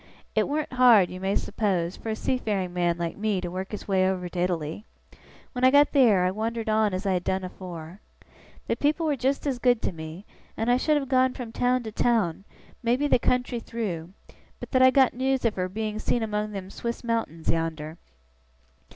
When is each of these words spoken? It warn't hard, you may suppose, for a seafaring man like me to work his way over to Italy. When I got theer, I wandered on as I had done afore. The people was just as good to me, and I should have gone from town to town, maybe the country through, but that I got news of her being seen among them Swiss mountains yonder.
It 0.33 0.47
warn't 0.47 0.73
hard, 0.73 1.11
you 1.11 1.19
may 1.19 1.35
suppose, 1.35 1.95
for 1.95 2.09
a 2.09 2.15
seafaring 2.15 2.73
man 2.73 2.97
like 2.97 3.17
me 3.17 3.39
to 3.39 3.51
work 3.51 3.69
his 3.69 3.87
way 3.87 4.09
over 4.09 4.27
to 4.29 4.39
Italy. 4.39 4.83
When 5.51 5.63
I 5.63 5.69
got 5.69 5.89
theer, 5.89 6.23
I 6.25 6.31
wandered 6.31 6.69
on 6.69 6.91
as 6.91 7.05
I 7.05 7.13
had 7.13 7.23
done 7.23 7.43
afore. 7.43 7.99
The 8.65 8.75
people 8.75 9.05
was 9.05 9.19
just 9.19 9.45
as 9.45 9.59
good 9.59 9.79
to 9.83 9.91
me, 9.91 10.25
and 10.57 10.71
I 10.71 10.77
should 10.77 10.97
have 10.97 11.07
gone 11.07 11.35
from 11.35 11.51
town 11.51 11.83
to 11.83 11.91
town, 11.91 12.45
maybe 12.81 13.05
the 13.05 13.19
country 13.19 13.59
through, 13.59 14.11
but 14.59 14.71
that 14.71 14.81
I 14.81 14.89
got 14.89 15.13
news 15.13 15.45
of 15.45 15.53
her 15.53 15.69
being 15.69 15.99
seen 15.99 16.23
among 16.23 16.51
them 16.51 16.71
Swiss 16.71 17.03
mountains 17.03 17.51
yonder. 17.51 17.99